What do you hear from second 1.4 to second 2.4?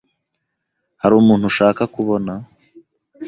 ushaka kubona?